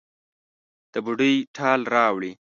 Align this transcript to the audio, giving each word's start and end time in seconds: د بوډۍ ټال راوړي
د 0.91 0.95
بوډۍ 1.05 1.35
ټال 1.55 1.81
راوړي 1.93 2.31